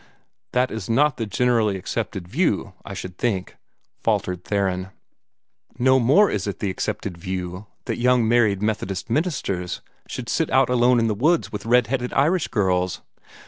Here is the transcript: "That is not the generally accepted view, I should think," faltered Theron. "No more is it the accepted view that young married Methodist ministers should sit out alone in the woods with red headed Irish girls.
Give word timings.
"That 0.53 0.71
is 0.71 0.89
not 0.89 1.17
the 1.17 1.27
generally 1.27 1.77
accepted 1.77 2.27
view, 2.27 2.73
I 2.83 2.95
should 2.95 3.19
think," 3.19 3.57
faltered 3.99 4.43
Theron. 4.43 4.87
"No 5.77 5.99
more 5.99 6.31
is 6.31 6.47
it 6.47 6.57
the 6.57 6.71
accepted 6.71 7.19
view 7.19 7.67
that 7.85 7.99
young 7.99 8.27
married 8.27 8.63
Methodist 8.63 9.11
ministers 9.11 9.81
should 10.07 10.27
sit 10.27 10.49
out 10.49 10.71
alone 10.71 10.97
in 10.97 11.05
the 11.05 11.13
woods 11.13 11.51
with 11.51 11.67
red 11.67 11.85
headed 11.85 12.13
Irish 12.15 12.47
girls. 12.47 13.03